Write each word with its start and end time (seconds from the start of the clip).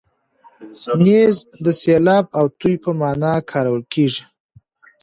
نیز 1.03 1.35
د 1.65 1.67
سیلاب 1.81 2.25
او 2.37 2.45
توی 2.59 2.75
په 2.83 2.89
مانا 2.99 3.33
کارول 3.51 3.83
کېږي. 3.93 4.23